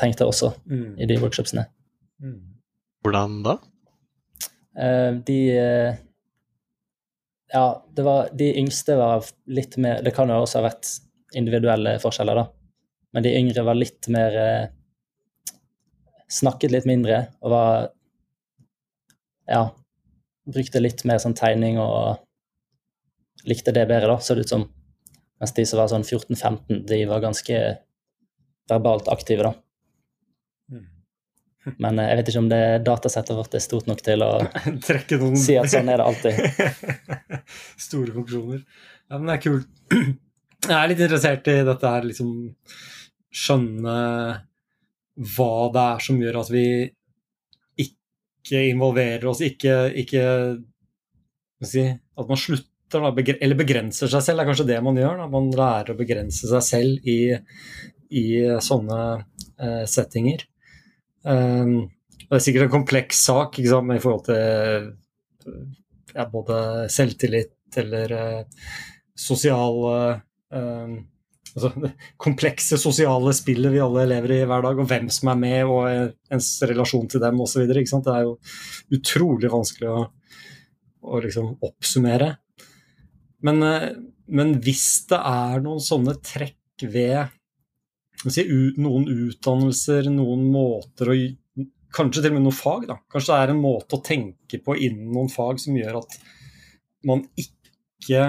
tenkte 0.00 0.28
også 0.28 0.52
mm. 0.64 0.94
i 1.00 1.08
de 1.08 1.18
workshopsene. 1.20 1.66
Mm. 2.22 2.38
Hvordan 3.04 3.40
da? 3.44 3.56
Eh, 4.78 5.12
de 5.26 5.38
eh, 5.56 5.98
ja, 7.52 7.64
det 7.96 8.02
var, 8.06 8.28
de 8.32 8.52
yngste 8.60 8.94
var 8.96 9.26
litt 9.50 9.74
mer 9.76 10.04
Det 10.06 10.12
kan 10.14 10.30
jo 10.30 10.36
også 10.38 10.60
ha 10.60 10.68
vært 10.68 10.86
individuelle 11.34 11.96
forskjeller, 12.02 12.38
da. 12.38 12.44
Men 13.10 13.24
de 13.26 13.32
yngre 13.34 13.64
var 13.66 13.78
litt 13.78 14.06
mer 14.12 14.36
eh, 14.38 14.66
Snakket 16.30 16.70
litt 16.70 16.86
mindre 16.86 17.24
og 17.42 17.54
var 17.54 17.88
Ja, 19.50 19.64
brukte 20.46 20.82
litt 20.82 21.02
mer 21.08 21.18
sånn 21.22 21.34
tegning 21.34 21.80
og 21.82 22.22
likte 23.48 23.74
det 23.76 23.86
bedre, 23.88 24.12
da, 24.12 24.18
så 24.20 24.36
det 24.36 24.46
ut 24.46 24.54
som. 24.54 24.68
Mens 25.40 25.54
de 25.56 25.64
som 25.64 25.80
var 25.80 25.88
sånn 25.88 26.04
14-15, 26.04 26.82
de 26.88 27.00
var 27.08 27.22
ganske 27.24 27.60
verbalt 28.70 29.08
aktive, 29.12 29.48
da. 29.48 29.54
Mm. 30.70 30.86
Men 31.82 32.00
eh, 32.00 32.10
jeg 32.10 32.20
vet 32.20 32.32
ikke 32.32 32.42
om 32.44 32.50
det 32.52 32.62
datasettet 32.86 33.38
vårt 33.38 33.56
er 33.56 33.64
stort 33.64 33.88
nok 33.90 34.04
til 34.04 34.24
å 34.24 34.30
Trekke 34.88 35.20
noen 35.20 35.40
si 35.40 35.56
at 35.60 35.72
sånn 35.72 35.90
er 35.92 36.02
det 36.02 36.08
alltid. 36.10 36.94
Store 37.88 38.14
konklusjoner. 38.16 38.64
Ja, 39.10 39.18
men 39.18 39.26
det 39.30 39.38
er 39.38 39.44
kult. 39.48 39.70
Jeg 40.68 40.76
er 40.76 40.90
litt 40.90 41.00
interessert 41.00 41.48
i 41.48 41.60
dette 41.64 41.90
her, 41.90 42.04
liksom 42.04 42.32
skjønne 43.32 43.94
hva 45.34 45.52
det 45.72 45.84
er 45.84 46.02
som 46.04 46.18
gjør 46.20 46.38
at 46.42 46.50
vi 46.52 46.64
ikke 47.80 48.62
involverer 48.70 49.26
oss, 49.30 49.40
ikke, 49.44 49.74
ikke 50.00 50.24
si, 51.64 51.84
At 52.16 52.28
man 52.28 52.40
slutter, 52.40 52.69
eller 52.98 53.58
begrenser 53.58 54.10
seg 54.10 54.24
selv, 54.24 54.40
det 54.40 54.44
er 54.44 54.50
kanskje 54.50 54.68
det 54.72 54.80
man 54.84 54.98
gjør. 54.98 55.20
Da. 55.22 55.28
Man 55.30 55.50
lærer 55.54 55.94
å 55.94 55.98
begrense 55.98 56.50
seg 56.50 56.64
selv 56.66 57.08
i, 57.08 57.20
i 58.20 58.26
sånne 58.64 59.00
uh, 59.20 59.84
settinger. 59.88 60.46
Um, 61.22 61.90
det 62.30 62.38
er 62.38 62.42
sikkert 62.44 62.68
en 62.68 62.74
kompleks 62.78 63.24
sak 63.26 63.58
i 63.60 63.66
forhold 63.68 64.26
til 64.28 64.90
ja, 66.14 66.26
både 66.30 66.88
selvtillit 66.92 67.78
eller 67.82 68.12
uh, 68.14 68.68
sosiale 69.18 69.96
uh, 70.54 70.94
altså, 71.54 71.72
komplekse 72.24 72.78
sosiale 72.80 73.34
spillet 73.36 73.74
vi 73.74 73.82
alle 73.82 74.06
lever 74.10 74.36
i 74.36 74.44
hver 74.44 74.64
dag, 74.66 74.78
og 74.78 74.90
hvem 74.90 75.10
som 75.12 75.32
er 75.32 75.40
med, 75.42 75.60
og 75.66 76.34
ens 76.34 76.52
relasjon 76.70 77.08
til 77.10 77.22
dem 77.22 77.42
osv. 77.42 77.66
Det 77.66 78.14
er 78.14 78.24
jo 78.26 78.36
utrolig 78.96 79.50
vanskelig 79.52 79.90
å, 79.90 80.04
å 81.10 81.24
liksom 81.24 81.56
oppsummere. 81.66 82.34
Men, 83.46 83.64
men, 84.28 84.56
hvis 84.64 84.86
det 85.10 85.18
er 85.18 85.62
noen 85.64 85.80
sånne 85.82 86.16
trekk 86.24 86.84
ved 86.92 87.30
si, 88.26 88.44
noen 88.80 89.06
utdannelser, 89.08 90.10
noen 90.12 90.48
måter 90.52 91.14
å 91.14 91.20
Kanskje 91.90 92.20
til 92.22 92.30
og 92.30 92.36
med 92.36 92.44
noen 92.44 92.54
fag. 92.54 92.84
da. 92.86 92.94
Kanskje 93.10 93.32
det 93.32 93.36
er 93.42 93.50
en 93.50 93.62
måte 93.64 93.96
å 93.96 94.02
tenke 94.06 94.60
på 94.62 94.76
innen 94.78 95.08
noen 95.10 95.30
fag 95.32 95.58
som 95.58 95.74
gjør 95.74 95.96
at 95.98 96.12
man 97.08 97.24
ikke 97.34 98.28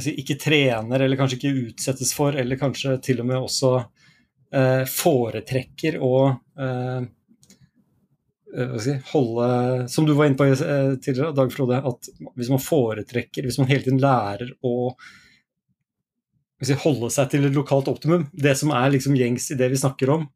ikke 0.00 0.38
trener, 0.40 1.02
eller 1.04 1.18
kanskje 1.20 1.36
ikke 1.36 1.66
utsettes 1.66 2.14
for, 2.16 2.32
eller 2.32 2.56
kanskje 2.56 2.94
til 3.04 3.20
og 3.20 3.28
med 3.28 3.42
også 3.42 3.72
eh, 4.56 4.84
foretrekker 4.88 5.98
å 6.00 6.14
eh, 6.32 7.02
eh 7.02 7.21
si, 8.52 8.94
holde 9.12 9.48
Som 9.88 10.06
du 10.06 10.12
var 10.16 10.28
inne 10.28 10.38
på 10.38 10.46
eh, 10.50 10.94
tidligere, 11.00 11.32
Dag 11.36 11.52
Frode, 11.54 11.80
at 11.88 12.10
hvis 12.36 12.50
man 12.52 12.62
foretrekker, 12.62 13.46
hvis 13.46 13.58
man 13.60 13.70
hele 13.70 13.84
tiden 13.86 14.02
lærer 14.02 14.52
å 14.64 14.92
si, 16.62 16.76
holde 16.84 17.10
seg 17.12 17.32
til 17.32 17.48
et 17.48 17.56
lokalt 17.56 17.90
optimum, 17.90 18.28
det 18.32 18.54
som 18.60 18.74
er 18.76 18.92
liksom 18.94 19.16
gjengs 19.18 19.50
i 19.52 19.58
det 19.58 19.70
vi 19.72 19.80
snakker 19.80 20.12
om, 20.14 20.28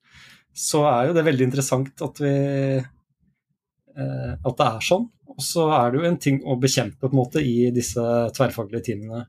så 0.57 0.87
er 0.89 1.11
jo 1.11 1.17
det 1.17 1.27
veldig 1.27 1.47
interessant 1.51 2.03
at 2.07 2.23
vi 2.23 2.35
eh, 2.81 4.33
at 4.37 4.57
det 4.57 4.67
er 4.67 4.89
sånn. 4.89 5.07
Og 5.37 5.45
så 5.45 5.67
er 5.77 5.93
det 5.93 6.01
jo 6.01 6.09
en 6.09 6.21
ting 6.21 6.39
å 6.49 6.57
bekjempe 6.61 7.03
på 7.03 7.13
en 7.13 7.19
måte 7.19 7.43
i 7.45 7.69
disse 7.75 8.03
tverrfaglige 8.37 8.89
teamene 8.89 9.27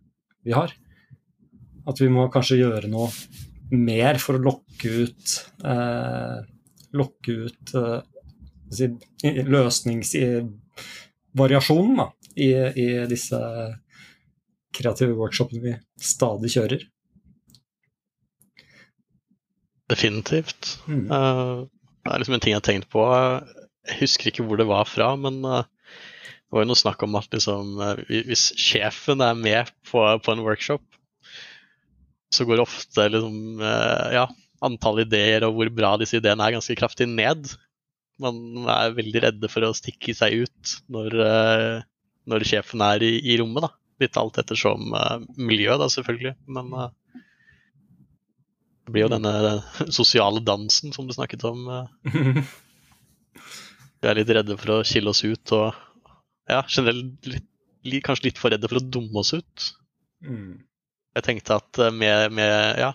vi 0.47 0.55
har. 0.55 0.71
At 1.87 1.99
vi 1.99 2.07
må 2.11 2.29
kanskje 2.31 2.61
gjøre 2.61 2.91
noe 2.91 3.11
mer 3.75 4.19
for 4.23 4.37
å 4.37 4.43
lokke 4.43 4.93
ut 5.03 5.33
eh, 5.67 6.37
Lokke 6.95 7.33
ut 7.43 7.73
eh, 7.75 7.97
si, 8.73 8.87
løsningsvariasjonen 9.23 11.99
i, 12.35 12.51
i 12.51 13.05
disse 13.09 13.39
kreative 14.77 15.13
workshopene 15.17 15.61
vi 15.63 15.73
stadig 16.03 16.49
kjører. 16.53 16.81
Definitivt. 19.87 20.79
Mm. 20.87 21.07
Uh, 21.07 21.65
det 22.03 22.11
er 22.11 22.17
liksom 22.21 22.35
en 22.35 22.41
ting 22.43 22.53
jeg 22.53 22.61
har 22.61 22.67
tenkt 22.67 22.89
på. 22.91 23.01
Jeg 23.87 23.95
husker 24.01 24.25
ikke 24.29 24.45
hvor 24.47 24.57
det 24.59 24.67
var 24.67 24.85
fra, 24.89 25.07
men 25.19 25.35
uh, 25.47 25.63
det 26.47 26.55
var 26.55 26.63
jo 26.63 26.67
noe 26.69 26.79
snakk 26.79 27.01
om 27.03 27.15
at 27.19 27.33
liksom, 27.35 27.73
eh, 27.83 28.21
hvis 28.29 28.45
sjefen 28.55 29.19
er 29.19 29.33
med 29.35 29.67
på, 29.89 29.99
på 30.23 30.31
en 30.31 30.43
workshop, 30.45 30.83
så 32.31 32.45
går 32.47 32.61
ofte 32.63 33.09
liksom, 33.11 33.59
eh, 33.59 34.13
ja, 34.15 34.23
antall 34.63 35.01
ideer 35.03 35.43
og 35.43 35.57
hvor 35.57 35.71
bra 35.75 35.89
disse 35.99 36.21
ideene 36.21 36.45
er, 36.45 36.55
ganske 36.55 36.77
kraftig 36.79 37.09
ned. 37.11 37.51
Man 38.23 38.67
er 38.73 38.95
veldig 38.97 39.21
redde 39.27 39.49
for 39.51 39.65
å 39.67 39.75
stikke 39.77 40.15
seg 40.17 40.45
ut 40.45 40.71
når, 40.93 41.17
eh, 41.25 41.75
når 42.29 42.45
sjefen 42.49 42.81
er 42.85 43.05
i, 43.05 43.13
i, 43.21 43.37
rommet. 43.41 43.67
da. 43.67 43.71
Litt 44.01 44.17
alt 44.21 44.37
ettersom 44.37 44.91
uh, 44.93 45.17
miljøet, 45.41 45.79
da, 45.81 45.87
selvfølgelig. 45.89 46.35
Men 46.53 46.69
uh, 46.73 46.89
det 48.85 48.93
blir 48.93 49.07
jo 49.07 49.13
denne 49.13 49.33
sosiale 49.93 50.41
dansen 50.45 50.93
som 50.93 51.07
du 51.07 51.13
snakket 51.15 51.45
om. 51.49 51.63
Vi 53.97 54.09
er 54.09 54.19
litt 54.19 54.33
redde 54.37 54.57
for 54.61 54.75
å 54.75 54.83
skille 54.85 55.09
oss 55.09 55.23
ut 55.25 55.53
og 55.57 55.73
ja, 56.47 56.61
generelt 56.69 57.25
litt, 57.27 57.49
kanskje 58.05 58.29
litt 58.29 58.39
for 58.39 58.53
redde 58.53 58.69
for 58.69 58.79
å 58.79 58.85
dumme 58.85 59.23
oss 59.23 59.33
ut. 59.33 59.71
Mm. 60.23 60.61
Jeg 61.17 61.25
tenkte 61.25 61.57
at 61.57 61.81
med, 61.93 62.37
med, 62.37 62.81
Ja. 62.81 62.93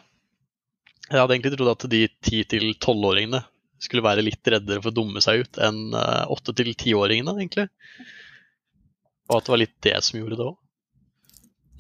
Jeg 1.11 1.19
hadde 1.19 1.35
egentlig 1.35 1.57
trodd 1.59 1.75
at 1.75 1.85
de 1.93 2.07
10-12-åringene 2.25 3.43
skulle 3.83 4.05
være 4.05 4.25
litt 4.25 4.47
reddere 4.47 4.83
for 4.83 4.93
å 4.93 4.97
dumme 4.97 5.23
seg 5.25 5.45
ut 5.45 5.61
enn 5.63 5.95
8-10-åringene, 5.95 7.35
eh, 7.35 7.41
egentlig. 7.43 7.69
Og 9.31 9.39
at 9.39 9.47
det 9.47 9.55
var 9.55 9.63
litt 9.63 9.79
det 9.85 9.97
som 10.07 10.21
gjorde 10.21 10.39
det 10.39 10.49
òg. 10.49 10.59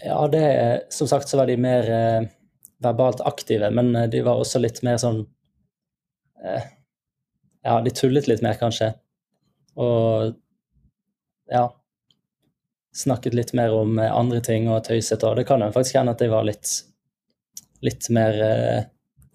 Ja, 0.02 0.18
det, 0.28 0.46
som 0.90 1.06
sagt 1.06 1.30
så 1.30 1.38
var 1.38 1.46
de 1.46 1.56
mer 1.62 1.90
eh, 1.90 2.30
verbalt 2.82 3.22
aktive, 3.28 3.70
men 3.70 3.94
eh, 3.96 4.08
de 4.10 4.22
var 4.26 4.40
også 4.42 4.58
litt 4.62 4.82
mer 4.86 4.98
sånn 5.02 5.22
eh, 6.42 6.70
Ja, 7.62 7.76
de 7.84 7.92
tullet 7.94 8.26
litt 8.26 8.42
mer, 8.42 8.56
kanskje. 8.58 8.88
Og 9.78 10.32
ja, 11.52 11.68
snakket 12.92 13.36
litt 13.38 13.52
mer 13.52 13.74
om 13.76 13.98
eh, 13.98 14.10
andre 14.10 14.40
ting 14.42 14.66
og 14.70 14.82
tøyset. 14.88 15.22
Og 15.22 15.38
det 15.38 15.46
kan 15.48 15.62
jo 15.62 15.70
faktisk 15.74 16.00
hende 16.00 16.16
at 16.16 16.24
de 16.24 16.30
var 16.32 16.48
litt, 16.48 16.72
litt 17.86 18.10
mer 18.10 18.42
eh, 18.48 18.82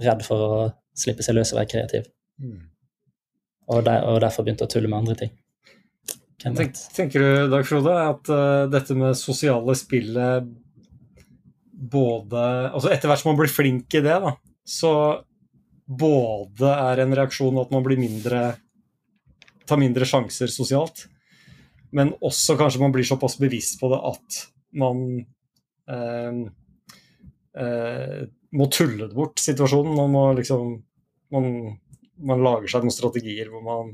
redd 0.04 0.26
for 0.28 0.44
å 0.50 0.60
slippe 0.98 1.24
seg 1.24 1.38
løs 1.38 1.54
og 1.54 1.62
være 1.62 1.72
kreativ. 1.72 2.12
Mm. 2.42 2.68
Og, 3.68 3.84
der, 3.84 4.04
og, 4.06 4.22
derfor 4.24 4.46
begynte 4.46 4.68
å 4.68 4.72
tulle 4.72 4.90
med 4.92 5.02
andre 5.02 5.18
ting. 5.20 5.34
Tenk, 6.38 6.78
tenker 6.94 7.24
du, 7.24 7.30
Dag 7.52 7.66
Frode, 7.66 7.94
at 7.98 8.30
uh, 8.30 8.68
dette 8.70 8.96
med 8.96 9.18
sosiale 9.18 9.74
spillet 9.76 10.46
både 11.78 12.42
Altså 12.72 12.92
etter 12.94 13.10
hvert 13.10 13.22
som 13.22 13.32
man 13.32 13.40
blir 13.40 13.52
flink 13.52 13.94
i 13.98 14.02
det, 14.06 14.16
da, 14.22 14.32
så 14.66 14.92
både 15.88 16.72
er 16.74 17.02
en 17.04 17.16
reaksjon 17.18 17.58
at 17.62 17.74
man 17.74 17.86
blir 17.86 18.00
mindre 18.02 18.42
tar 19.68 19.80
mindre 19.82 20.08
sjanser 20.08 20.52
sosialt, 20.52 21.06
men 21.96 22.14
også 22.24 22.58
kanskje 22.60 22.82
man 22.82 22.94
blir 22.96 23.08
såpass 23.08 23.38
bevisst 23.40 23.80
på 23.82 23.90
det 23.92 24.00
at 24.10 24.40
man 24.80 25.04
eh, 25.92 26.40
eh, 27.64 28.22
må 28.58 28.68
tulle 28.72 29.10
bort 29.12 29.42
situasjonen. 29.44 29.96
Man 29.98 30.14
må 30.14 30.24
liksom 30.38 30.78
man, 31.36 31.50
man, 32.20 32.44
lager 32.46 32.72
seg 32.72 32.86
noen 32.86 32.96
strategier 32.96 33.52
hvor 33.52 33.64
man 33.66 33.94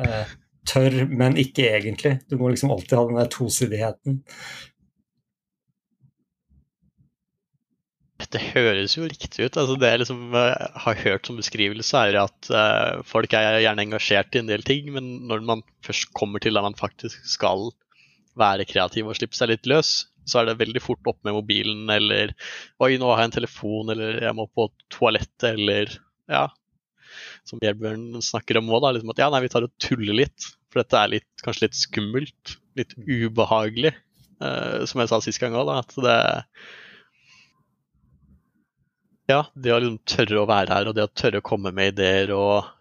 eh, 0.00 0.32
tør, 0.68 1.04
men 1.08 1.38
ikke 1.40 1.68
egentlig. 1.70 2.18
Du 2.30 2.36
må 2.40 2.50
liksom 2.52 2.72
alltid 2.74 2.98
ha 2.98 3.06
den 3.08 3.20
der 3.20 3.30
tosidigheten. 3.32 4.20
Det 8.30 8.42
høres 8.52 8.94
jo 8.94 9.08
riktig 9.08 9.48
ut. 9.48 9.56
Altså, 9.58 9.74
det 9.80 9.88
jeg 9.90 10.02
liksom, 10.02 10.20
uh, 10.36 10.52
har 10.84 10.98
hørt 11.02 11.26
som 11.26 11.38
beskrivelse, 11.40 11.98
er 11.98 12.18
at 12.20 12.50
eh, 12.54 13.00
folk 13.08 13.32
er 13.34 13.58
gjerne 13.64 13.86
engasjert 13.88 14.36
i 14.36 14.42
en 14.42 14.50
del 14.50 14.62
ting, 14.66 14.92
men 14.94 15.08
når 15.26 15.42
man 15.48 15.64
først 15.86 16.12
kommer 16.14 16.42
til 16.42 16.60
at 16.60 16.66
man 16.66 16.78
faktisk 16.78 17.24
skal 17.26 17.72
være 18.38 18.68
kreativ 18.70 19.08
og 19.08 19.18
slippe 19.18 19.34
seg 19.34 19.50
litt 19.50 19.66
løs, 19.66 20.04
så 20.28 20.40
er 20.40 20.50
det 20.50 20.60
veldig 20.60 20.82
fort 20.84 21.10
opp 21.10 21.18
med 21.26 21.34
mobilen 21.34 21.90
eller 21.90 22.34
Oi, 22.84 22.94
nå 23.00 23.08
har 23.10 23.24
jeg 23.24 23.30
en 23.30 23.36
telefon, 23.40 23.90
eller 23.90 24.20
jeg 24.22 24.36
må 24.38 24.46
på 24.54 24.70
toalettet, 24.92 25.54
eller 25.56 25.96
Ja. 26.30 26.46
Som 27.48 27.62
Bjørn 27.62 28.20
snakker 28.24 28.60
om 28.60 28.70
òg, 28.72 28.90
liksom 28.96 29.12
at 29.14 29.22
ja, 29.22 29.30
nei, 29.32 29.42
vi 29.44 29.52
tar 29.52 29.66
og 29.66 29.74
tuller 29.82 30.16
litt. 30.22 30.50
For 30.70 30.82
dette 30.82 31.00
er 31.00 31.14
litt, 31.16 31.30
kanskje 31.44 31.66
litt 31.66 31.78
skummelt. 31.78 32.54
Litt 32.78 32.94
ubehagelig. 32.98 33.94
Uh, 34.40 34.86
som 34.88 35.02
jeg 35.02 35.10
sa 35.10 35.18
sist 35.20 35.42
gang 35.42 35.56
òg, 35.58 35.68
at 35.74 35.98
det 36.00 36.20
ja, 39.30 39.44
det 39.54 39.70
å 39.70 39.78
liksom 39.78 40.00
tørre 40.08 40.42
å 40.42 40.48
være 40.48 40.74
her, 40.74 40.88
og 40.90 40.96
det 40.96 41.06
å 41.06 41.12
tørre 41.12 41.40
å 41.42 41.46
komme 41.46 41.70
med 41.76 41.92
ideer 41.92 42.32
og 42.34 42.76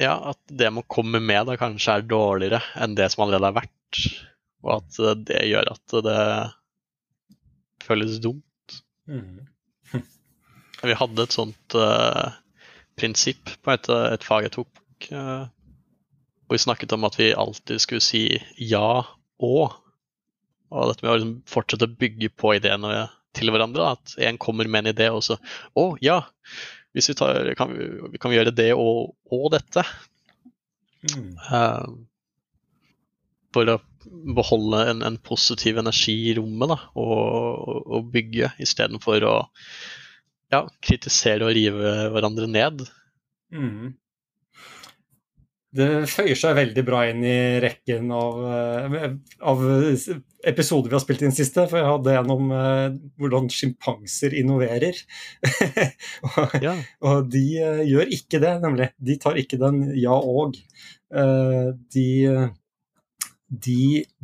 Ja, 0.00 0.14
at 0.30 0.38
det 0.48 0.70
man 0.72 0.86
kommer 0.88 1.20
med, 1.20 1.44
da 1.50 1.58
kanskje 1.60 1.98
er 1.98 2.06
dårligere 2.08 2.62
enn 2.80 2.94
det 2.96 3.10
som 3.12 3.26
allerede 3.26 3.50
har 3.50 3.58
vært. 3.58 3.98
Og 4.64 4.70
at 4.78 5.26
det 5.28 5.42
gjør 5.50 5.68
at 5.74 5.96
det 6.06 6.22
føles 7.84 8.16
dumt. 8.24 8.78
Mm. 9.04 9.44
Vi 10.80 10.96
hadde 10.96 11.26
et 11.26 11.36
sånt 11.36 11.76
uh, 11.76 12.32
prinsipp 13.00 13.54
på 13.64 13.72
et, 13.74 13.88
et, 13.88 14.26
fag 14.26 14.46
jeg 14.46 14.54
tok, 14.58 14.82
uh, 15.16 15.46
hvor 16.44 16.58
vi 16.58 16.64
snakket 16.66 16.92
om 16.96 17.06
at 17.08 17.16
vi 17.20 17.32
alltid 17.32 17.82
skulle 17.82 18.04
si 18.04 18.24
ja 18.60 19.00
og. 19.40 19.78
Og 20.70 20.90
dette 20.90 21.02
med 21.02 21.12
å 21.12 21.16
liksom 21.16 21.32
fortsette 21.50 21.88
å 21.88 21.98
bygge 21.98 22.30
på 22.38 22.54
ideene 22.58 23.08
til 23.36 23.50
hverandre. 23.50 23.94
At 23.96 24.14
en 24.22 24.38
kommer 24.42 24.68
med 24.70 24.84
en 24.84 24.92
idé, 24.92 25.08
og 25.10 25.24
så 25.26 25.38
Å, 25.78 25.86
ja. 26.04 26.20
hvis 26.94 27.10
vi, 27.10 27.16
tar, 27.18 27.52
kan, 27.58 27.74
vi, 27.74 28.20
kan 28.20 28.30
vi 28.30 28.38
gjøre 28.38 28.54
det 28.54 28.70
og, 28.76 29.16
og 29.32 29.50
dette? 29.54 29.84
Mm. 31.10 31.32
Uh, 31.48 31.86
for 33.54 33.70
å 33.72 33.80
beholde 34.36 34.84
en, 34.90 35.02
en, 35.06 35.16
positiv 35.22 35.78
energi 35.80 36.14
i 36.30 36.34
rommet 36.38 36.70
da, 36.72 36.78
og, 36.98 37.88
og 37.90 38.12
bygge, 38.14 38.52
istedenfor 38.62 39.26
å 39.28 39.34
ja, 40.50 40.64
kritisere 40.82 41.46
og 41.46 41.54
rive 41.56 41.94
hverandre 42.14 42.48
ned. 42.50 42.84
Mm. 43.54 43.94
Det 45.70 45.86
føyer 46.10 46.34
seg 46.34 46.56
veldig 46.58 46.82
bra 46.82 47.04
inn 47.12 47.20
i 47.22 47.60
rekken 47.62 48.08
av, 48.10 48.38
eh, 48.50 49.04
av, 49.46 49.60
episoder 50.50 50.90
vi 50.90 50.96
har 50.96 51.02
spilt 51.04 51.22
inn 51.22 51.34
siste. 51.34 51.68
For 51.70 51.78
jeg 51.78 51.86
hadde 51.86 52.16
en 52.18 52.32
om 52.34 52.50
uh, 52.50 52.88
hvordan 53.20 53.46
sjimpanser 53.54 54.34
innoverer. 54.40 54.98
og, 56.32 56.56
ja. 56.64 56.74
og, 57.06 57.30
de 57.30 57.44
uh, 57.62 57.84
gjør 57.86 58.10
ikke 58.18 58.42
det, 58.42 58.56
nemlig. 58.64 58.90
De 58.98 59.18
tar 59.22 59.38
ikke 59.38 59.60
den 59.62 59.84
ja 60.00 60.16
og. 60.16 60.58
De, 61.10 62.08
de 63.50 63.80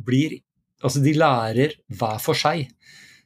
blir 0.07 0.37
Altså, 0.77 1.01
de 1.01 1.15
lærer 1.17 1.71
hver 1.89 2.19
for 2.21 2.37
seg. 2.37 2.67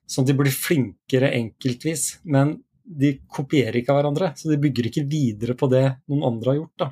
Sånn 0.07 0.23
at 0.23 0.29
de 0.31 0.35
blir 0.39 0.53
flinkere 0.55 1.33
enkeltvis. 1.35 2.21
Men 2.23 2.55
de 2.83 3.13
kopierer 3.31 3.79
ikke 3.79 3.93
av 3.93 4.01
hverandre, 4.01 4.31
så 4.37 4.51
de 4.51 4.59
bygger 4.61 4.89
ikke 4.89 5.05
videre 5.09 5.55
på 5.57 5.69
det 5.71 5.85
noen 6.11 6.27
andre 6.31 6.53
har 6.53 6.59
gjort. 6.59 6.83
da. 6.83 6.91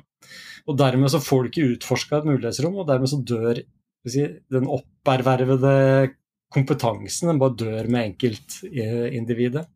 Og 0.68 0.78
Dermed 0.78 1.12
så 1.12 1.20
får 1.22 1.42
du 1.42 1.50
ikke 1.50 1.68
utforska 1.74 2.20
et 2.20 2.28
mulighetsrom, 2.28 2.78
og 2.78 2.88
dermed 2.88 3.10
så 3.10 3.20
dør 3.26 3.60
si, 4.08 4.24
den 4.52 4.68
oppervervede 4.70 5.74
kompetansen 6.50 7.30
den 7.30 7.40
bare 7.40 7.58
dør 7.58 7.90
med 7.92 8.10
enkeltindividet. 8.10 9.66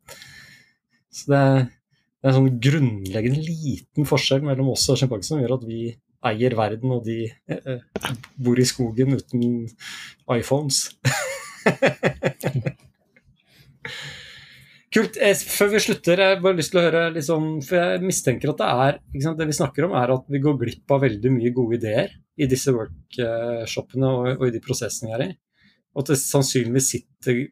Så 1.15 1.31
det 1.31 1.39
er, 1.39 1.61
det 1.65 2.27
er 2.27 2.33
en 2.33 2.39
sånn 2.39 2.57
grunnleggende 2.63 3.45
liten 3.45 4.09
forskjell 4.09 4.43
mellom 4.45 4.73
oss 4.73 4.89
og 4.91 4.99
sjimpansene 4.99 5.37
som 5.37 5.43
gjør 5.43 5.57
at 5.59 5.69
vi 5.69 5.83
eier 6.25 6.55
verden, 6.57 6.95
og 6.95 7.05
de 7.05 7.19
eh, 7.29 7.67
eh 7.69 8.13
bor 8.41 8.59
i 8.59 8.65
skogen 8.65 9.15
uten 9.15 9.67
iPhones. 10.33 10.89
Kult. 14.95 15.17
Før 15.19 15.73
vi 15.73 15.79
slutter, 15.83 16.21
jeg 16.21 16.35
har 16.37 16.43
bare 16.43 16.55
lyst 16.55 16.71
til 16.71 16.79
å 16.79 16.85
høre 16.85 17.07
liksom, 17.17 17.47
For 17.67 17.75
jeg 17.81 18.03
mistenker 18.05 18.53
at 18.53 18.61
det 18.61 18.67
er 18.69 18.99
sant, 19.25 19.39
Det 19.41 19.49
vi 19.49 19.57
snakker 19.57 19.87
om, 19.89 19.95
er 19.99 20.13
at 20.13 20.29
vi 20.31 20.39
går 20.43 20.55
glipp 20.61 20.93
av 20.95 21.03
veldig 21.03 21.31
mye 21.35 21.51
gode 21.55 21.79
ideer 21.81 22.13
i 22.35 22.47
disse 22.51 22.71
workshopene 22.75 24.07
og, 24.07 24.29
og 24.37 24.47
i 24.47 24.53
de 24.55 24.61
prosessene 24.63 25.11
vi 25.11 25.17
er 25.17 25.25
i. 25.25 25.29
Og 25.95 26.03
at 26.03 26.13
det 26.13 26.19
sannsynligvis 26.23 26.91
sitter 26.95 27.45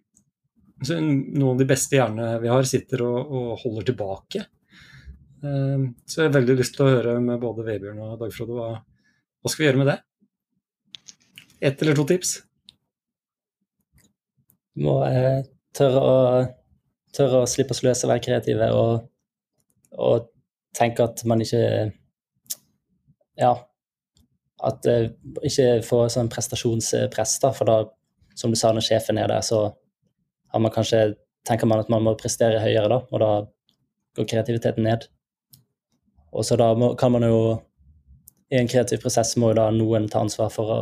Noen 0.84 1.54
av 1.54 1.60
de 1.62 1.68
beste 1.70 1.96
hjernene 1.96 2.42
vi 2.44 2.50
har, 2.52 2.66
sitter 2.68 3.06
og, 3.06 3.20
og 3.32 3.52
holder 3.62 3.86
tilbake. 3.88 4.42
Ehm, 5.48 5.86
så 6.04 6.22
jeg 6.22 6.28
har 6.28 6.34
veldig 6.36 6.58
lyst 6.60 6.76
til 6.76 6.84
å 6.84 6.90
høre 6.92 7.14
med 7.24 7.40
både 7.40 7.64
Vebjørn 7.68 8.02
og 8.04 8.18
Dag 8.20 8.34
Frode 8.36 8.58
hva, 8.58 8.68
hva 8.84 9.52
skal 9.52 9.64
vi 9.64 9.70
gjøre 9.70 9.80
med 9.80 9.90
det? 9.92 9.96
Ett 11.70 11.86
eller 11.86 11.96
to 11.96 12.04
tips? 12.10 12.34
Må 14.84 14.98
eh, 15.08 15.46
tørre 15.78 16.04
å 16.04 16.20
tørre 17.16 17.44
å 17.44 17.50
slippe 17.50 17.76
å 17.76 17.78
sløse, 17.78 18.08
være 18.10 18.24
kreative 18.26 18.70
og, 18.76 19.06
og 19.98 20.30
tenke 20.78 21.06
at 21.06 21.24
man 21.30 21.44
ikke 21.46 21.92
Ja. 23.40 23.54
At 24.64 24.86
uh, 24.88 25.10
ikke 25.44 25.82
få 25.84 26.06
sånn 26.14 26.30
prestasjonspress, 26.32 27.40
da. 27.44 27.50
For 27.52 27.68
da, 27.68 27.78
som 28.38 28.54
du 28.54 28.56
sa, 28.56 28.72
når 28.72 28.86
sjefen 28.86 29.20
er 29.20 29.28
der, 29.28 29.42
så 29.44 29.66
har 30.54 30.62
man 30.62 30.72
kanskje 30.72 31.16
tenker 31.48 31.68
man 31.68 31.82
at 31.84 31.90
man 31.92 32.06
må 32.06 32.14
prestere 32.16 32.62
høyere, 32.64 32.88
da, 32.88 33.02
og 33.04 33.20
da 33.20 33.32
går 34.16 34.30
kreativiteten 34.30 34.86
ned. 34.88 35.08
Og 36.32 36.46
så 36.48 36.56
da 36.58 36.70
må, 36.78 36.94
kan 36.98 37.12
man 37.14 37.26
jo 37.28 37.40
I 38.54 38.60
en 38.60 38.70
kreativ 38.70 39.02
prosess 39.02 39.34
må 39.42 39.50
jo 39.50 39.58
da 39.58 39.66
noen 39.74 40.06
ta 40.14 40.20
ansvar 40.22 40.52
for 40.54 40.70
å 40.70 40.80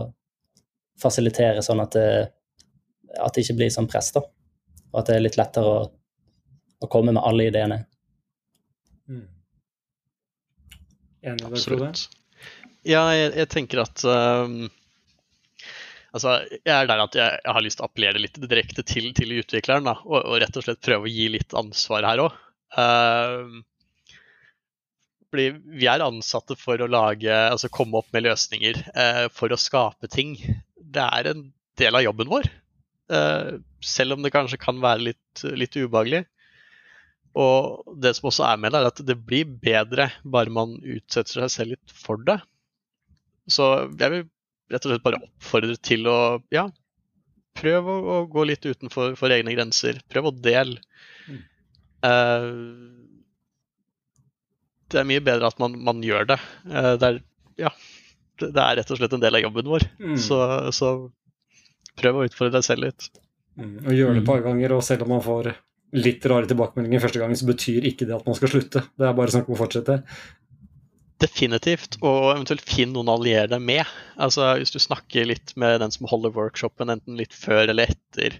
fasilitere 0.99 1.61
sånn 1.63 1.79
at 1.79 1.93
det, 1.95 2.07
at 3.15 3.33
det 3.33 3.45
ikke 3.45 3.55
blir 3.61 3.71
sånn 3.71 3.87
press, 3.87 4.11
da. 4.11 4.25
Og 4.91 4.97
at 4.99 5.07
det 5.07 5.15
er 5.15 5.23
litt 5.23 5.37
lettere 5.39 5.69
å 5.71 5.85
å 6.81 6.89
komme 6.91 7.13
med 7.13 7.23
alle 7.23 7.47
ideene. 7.51 7.81
Mm. 9.09 9.25
Enig 11.21 11.45
med 11.45 11.57
Absolutt. 11.57 12.05
Ja, 12.87 13.03
jeg, 13.13 13.33
jeg, 13.37 13.49
tenker 13.53 13.83
at 13.83 14.01
um, 14.09 14.63
Altså, 16.11 16.39
jeg 16.57 16.73
er 16.73 16.87
der 16.89 17.03
at 17.03 17.13
jeg, 17.15 17.35
jeg, 17.39 17.53
har 17.55 17.63
lyst 17.63 17.77
til 17.79 17.85
å 17.85 17.87
appellere 17.87 18.19
litt 18.19 18.39
direkte 18.41 18.83
til, 18.83 19.11
til 19.15 19.37
utvikleren, 19.37 19.85
da, 19.87 19.93
og, 20.03 20.17
og, 20.19 20.39
rett 20.43 20.57
og 20.59 20.65
slett 20.65 20.81
prøve 20.83 21.07
å 21.07 21.11
gi 21.11 21.29
litt 21.31 21.55
ansvar 21.55 22.07
her 22.09 22.23
òg. 22.25 22.33
Fordi 25.31 25.45
vi 25.79 25.87
er 25.87 26.03
ansatte 26.03 26.57
for 26.59 26.83
å 26.83 26.89
lage, 26.91 27.31
altså 27.31 27.71
komme 27.71 28.01
opp 28.01 28.11
med 28.11 28.25
løsninger, 28.25 28.81
eh, 28.91 29.23
for 29.31 29.55
å 29.55 29.59
skape 29.59 30.11
ting. 30.11 30.35
Det 30.75 31.05
er 31.05 31.31
en 31.31 31.45
del 31.79 31.95
av 31.95 32.03
jobben 32.03 32.27
vår. 32.33 32.49
Eh, 33.15 33.53
selv 33.79 34.17
om 34.17 34.25
det 34.25 34.33
kanskje 34.35 34.59
kan 34.59 34.83
være 34.83 35.13
litt, 35.13 35.45
litt 35.55 35.79
ubehagelig. 35.79 36.25
Og 37.39 37.95
det 38.03 38.13
som 38.17 38.27
også 38.27 38.43
er 38.49 38.59
med 38.59 38.73
det, 38.73 38.81
er 38.81 38.91
at 38.91 39.01
det 39.07 39.17
blir 39.23 39.47
bedre 39.63 40.09
bare 40.23 40.51
man 40.51 40.75
utsetter 40.81 41.39
seg 41.39 41.53
selv 41.53 41.75
litt 41.75 41.95
for 41.95 42.19
det. 42.27 42.41
Så 43.51 43.67
jeg 43.99 44.13
vil 44.13 44.25
rett 44.71 44.85
og 44.87 44.93
slett 44.93 45.05
bare 45.05 45.21
oppfordre 45.23 45.77
til 45.83 46.07
å 46.11 46.19
ja, 46.53 46.65
prøv 47.57 47.87
å, 47.91 47.95
å 48.15 48.17
gå 48.31 48.45
litt 48.49 48.67
utenfor 48.67 49.31
egne 49.31 49.55
grenser. 49.55 50.01
Prøv 50.11 50.29
å 50.29 50.35
dele. 50.35 50.81
Mm. 51.27 51.41
Uh, 52.03 52.51
det 54.91 55.01
er 55.01 55.07
mye 55.07 55.23
bedre 55.23 55.47
at 55.51 55.59
man, 55.61 55.79
man 55.87 56.03
gjør 56.03 56.33
det. 56.33 56.39
Uh, 56.67 56.93
det, 56.99 57.09
er, 57.09 57.19
ja, 57.67 57.73
det, 58.41 58.51
det, 58.51 58.61
er 58.63 58.79
rett 58.81 58.93
og 58.93 59.01
slett 59.01 59.17
en 59.17 59.23
del 59.23 59.39
av 59.39 59.45
jobben 59.47 59.71
vår. 59.71 59.87
Mm. 60.03 60.15
Så, 60.19 60.39
så, 60.75 60.93
prøv 61.99 62.21
å 62.21 62.23
utfordre 62.27 62.59
deg 62.59 62.67
selv 62.67 62.87
litt. 62.87 63.11
Mm. 63.59 63.75
Og 63.83 63.91
gjør 63.95 64.15
det 64.15 64.23
et 64.23 64.31
par 64.31 64.43
ganger, 64.45 64.77
og 64.77 64.83
selv 64.87 65.05
om 65.05 65.15
man 65.15 65.23
får 65.23 65.53
litt 65.95 66.25
rare 66.29 66.47
tilbakemeldinger 66.49 67.03
første 67.03 67.21
gangen, 67.21 67.39
så 67.39 67.47
betyr 67.49 67.87
ikke 67.89 68.07
det 68.07 68.15
at 68.15 68.27
man 68.27 68.37
skal 68.37 68.53
slutte. 68.53 68.83
Det 68.95 69.07
er 69.07 69.17
bare 69.17 69.33
snakk 69.33 69.49
om 69.49 69.57
å 69.57 69.59
fortsette. 69.59 69.97
Definitivt, 71.21 71.99
og 72.01 72.31
eventuelt 72.31 72.63
finn 72.65 72.95
noen 72.95 73.11
å 73.11 73.17
alliere 73.19 73.49
deg 73.51 73.61
med. 73.61 73.89
Altså, 74.17 74.47
Hvis 74.57 74.73
du 74.73 74.79
snakker 74.81 75.27
litt 75.29 75.53
med 75.59 75.81
den 75.83 75.93
som 75.93 76.07
holder 76.09 76.33
workshopen, 76.33 76.89
enten 76.93 77.19
litt 77.19 77.35
før 77.37 77.69
eller 77.69 77.91
etter, 77.93 78.39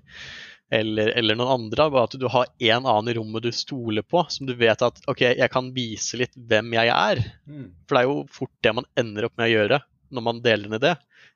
eller, 0.72 1.12
eller 1.20 1.38
noen 1.38 1.68
andre, 1.68 1.90
bare 1.92 2.08
at 2.08 2.18
du 2.18 2.26
har 2.32 2.48
en 2.48 2.88
annen 2.88 3.12
i 3.12 3.18
rommet 3.20 3.44
du 3.44 3.52
stoler 3.54 4.06
på, 4.08 4.24
som 4.32 4.48
du 4.48 4.56
vet 4.58 4.82
at 4.82 5.04
OK, 5.12 5.26
jeg 5.28 5.52
kan 5.54 5.70
vise 5.76 6.18
litt 6.18 6.34
hvem 6.34 6.74
jeg 6.80 6.94
er. 6.96 7.22
Mm. 7.46 7.70
For 7.86 7.98
det 7.98 8.02
er 8.02 8.10
jo 8.10 8.20
fort 8.32 8.54
det 8.64 8.76
man 8.80 8.88
ender 8.98 9.28
opp 9.28 9.36
med 9.36 9.50
å 9.50 9.56
gjøre 9.58 9.82
når 10.12 10.26
man 10.26 10.42
deler 10.44 10.72
en 10.72 10.80
idé. 10.80 10.96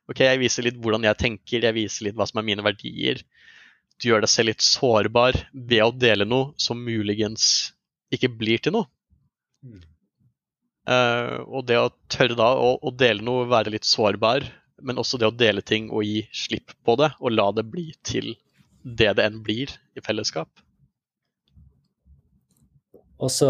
OK, 0.09 0.21
jeg 0.23 0.39
viser 0.41 0.65
litt 0.65 0.79
hvordan 0.81 1.05
jeg 1.07 1.19
tenker, 1.19 1.67
jeg 1.67 1.75
viser 1.75 2.07
litt 2.07 2.17
hva 2.17 2.27
som 2.29 2.39
er 2.39 2.47
mine 2.47 2.65
verdier 2.65 3.21
du 4.01 4.09
gjør 4.09 4.25
deg 4.25 4.31
selv 4.31 4.51
litt 4.51 4.65
sårbar 4.65 5.37
ved 5.53 5.83
å 5.85 5.91
dele 5.95 6.27
noe 6.27 6.53
som 6.61 6.81
muligens 6.83 7.71
ikke 8.13 8.31
blir 8.31 8.61
til 8.63 8.75
noe. 8.75 8.89
Mm. 9.65 9.83
Uh, 10.85 11.41
og 11.49 11.65
det 11.65 11.79
å 11.81 11.89
tørre 12.11 12.37
da 12.37 12.51
å, 12.61 12.75
å, 12.77 12.91
dele 12.93 13.25
noe, 13.25 13.47
være 13.49 13.73
litt 13.73 13.87
sårbar, 13.89 14.45
men 14.85 14.99
også 15.01 15.17
det 15.17 15.31
å 15.31 15.33
dele 15.33 15.63
ting 15.65 15.87
og 15.89 16.05
gi 16.05 16.21
slipp 16.35 16.75
på 16.85 16.97
det, 17.01 17.09
og 17.19 17.33
la 17.33 17.47
det 17.55 17.65
bli 17.71 17.87
til 18.05 18.35
det 18.83 19.15
det 19.17 19.25
enn 19.25 19.41
blir 19.41 19.71
i 19.97 20.03
fellesskap. 20.05 20.51
Og 23.17 23.31
så 23.31 23.49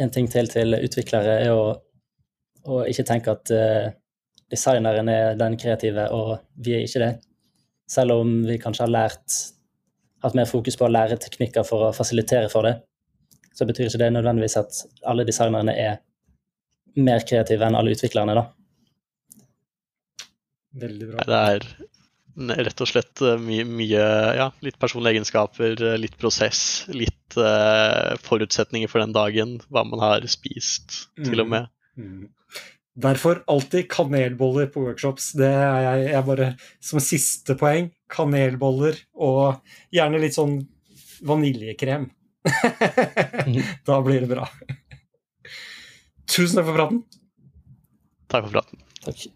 en 0.00 0.10
ting 0.10 0.26
til 0.32 0.48
til 0.50 0.74
utviklere 0.80 1.36
er 1.44 1.52
å, 1.54 1.76
å 2.66 2.82
ikke 2.90 3.06
tenke 3.06 3.36
at 3.36 3.52
uh, 3.54 3.92
designeren 4.50 5.12
er 5.12 5.38
den 5.38 5.58
kreative, 5.60 6.08
og 6.10 6.40
vi 6.56 6.74
er 6.74 6.88
ikke 6.88 7.04
det. 7.04 7.12
Selv 7.90 8.16
om 8.16 8.40
vi 8.48 8.58
kanskje 8.58 8.88
har 8.88 8.94
lært 8.96 9.36
hatt 10.24 10.36
mer 10.38 10.48
fokus 10.50 10.78
på 10.80 10.88
å 10.88 10.92
lære 10.92 11.20
teknikker 11.22 11.66
for 11.68 11.88
å 11.88 11.94
fasilitere 11.96 12.50
for 12.52 12.66
det, 12.66 12.74
så 13.54 13.66
betyr 13.68 13.88
ikke 13.88 14.02
det 14.02 14.10
nødvendigvis 14.16 14.58
at 14.60 14.82
alle 15.06 15.26
designerne 15.28 15.74
er 15.78 15.98
mer 16.98 17.24
kreative 17.26 17.66
enn 17.66 17.76
alle 17.78 17.94
utviklerne, 17.94 18.36
da. 18.38 18.44
Veldig 20.84 21.10
bra. 21.12 21.26
Det 21.26 21.40
er 21.40 21.66
rett 22.66 22.82
og 22.82 22.90
slett 22.90 23.22
eh, 23.22 23.38
mye, 23.38 23.64
mye 23.68 24.06
ja, 24.38 24.48
litt 24.66 24.78
personlige 24.82 25.14
egenskaper, 25.14 25.76
eh, 25.78 25.98
litt 26.00 26.16
prosess, 26.18 26.84
litt 26.90 27.38
uh, 27.38 28.14
forutsetninger 28.26 28.90
for 28.90 29.02
den 29.04 29.14
dagen, 29.14 29.58
hva 29.70 29.84
man 29.86 30.02
har 30.02 30.26
spist, 30.30 31.04
til 31.20 31.44
og 31.44 31.50
mm. 31.50 31.54
med. 31.54 31.70
Mm. 31.98 32.64
Derfor 33.04 33.42
alltid 33.50 33.88
kanelboller 33.90 34.68
på 34.70 34.84
workshops. 34.84 35.32
Det 35.38 35.50
er 35.50 35.80
jeg, 35.82 36.10
jeg 36.12 36.26
bare 36.28 36.50
som 36.82 37.02
siste 37.02 37.56
poeng. 37.58 37.90
Kanelboller 38.14 38.98
og 39.18 39.60
gjerne 39.94 40.22
litt 40.22 40.36
sånn 40.36 40.60
vaniljekrem. 41.24 42.08
da 43.88 44.00
blir 44.04 44.24
det 44.24 44.30
bra. 44.30 44.48
Tusen 46.30 46.58
takk 46.58 46.68
for 46.68 46.76
praten. 46.76 47.02
Takk 48.30 48.46
for 48.46 48.58
praten. 48.58 48.84
Takk. 49.04 49.26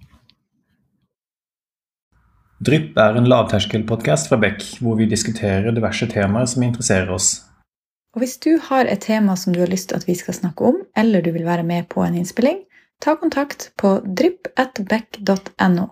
Drypp 2.58 2.96
er 2.98 3.14
en 3.20 3.28
lavterskelpodkast 3.30 4.30
fra 4.30 4.38
Beck, 4.42 4.64
hvor 4.82 4.96
vi 4.98 5.06
diskuterer 5.06 5.70
diverse 5.74 6.08
temaer 6.10 6.48
som 6.50 6.64
interesserer 6.66 7.12
oss. 7.14 7.36
Og 8.16 8.24
hvis 8.24 8.38
du 8.42 8.56
har 8.70 8.88
et 8.88 9.04
tema 9.04 9.36
som 9.38 9.54
du 9.54 9.60
har 9.62 9.70
lyst 9.70 9.92
til 9.92 10.00
at 10.00 10.08
vi 10.08 10.16
skal 10.18 10.34
snakke 10.34 10.72
om, 10.72 10.80
eller 10.98 11.22
du 11.22 11.30
vil 11.36 11.46
være 11.46 11.62
med 11.62 11.86
på 11.92 12.02
en 12.02 12.16
innspilling, 12.18 12.64
ta 13.04 13.14
kontakt 13.20 13.70
på 13.78 14.00
drypp.beck.no. 14.02 15.86